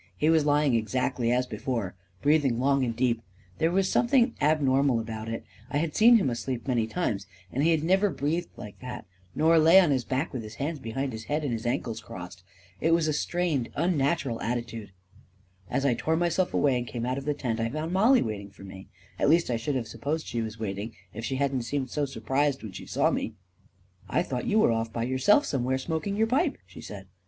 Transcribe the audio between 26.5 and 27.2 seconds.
9 she said.